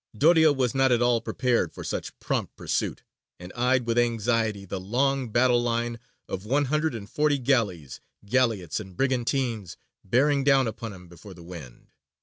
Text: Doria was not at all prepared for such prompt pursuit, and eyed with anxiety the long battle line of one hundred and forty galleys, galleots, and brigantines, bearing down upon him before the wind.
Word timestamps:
Doria 0.17 0.51
was 0.51 0.73
not 0.73 0.91
at 0.91 0.99
all 1.03 1.21
prepared 1.21 1.71
for 1.75 1.83
such 1.83 2.17
prompt 2.17 2.55
pursuit, 2.55 3.03
and 3.39 3.53
eyed 3.53 3.85
with 3.85 3.99
anxiety 3.99 4.65
the 4.65 4.79
long 4.79 5.29
battle 5.29 5.61
line 5.61 5.99
of 6.27 6.43
one 6.43 6.65
hundred 6.65 6.95
and 6.95 7.07
forty 7.07 7.37
galleys, 7.37 8.01
galleots, 8.25 8.79
and 8.79 8.97
brigantines, 8.97 9.77
bearing 10.03 10.43
down 10.43 10.65
upon 10.67 10.91
him 10.91 11.07
before 11.07 11.35
the 11.35 11.43
wind. 11.43 11.91